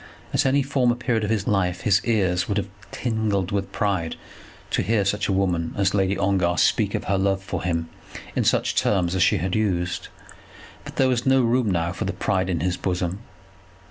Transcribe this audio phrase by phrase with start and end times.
[0.33, 4.15] At any former period of his life his ears would have tingled with pride
[4.71, 7.87] to hear such a woman as Lady Ongar speak of her love for him
[8.35, 10.07] in such terms as she had used;
[10.83, 13.19] but there was no room now for pride in his bosom.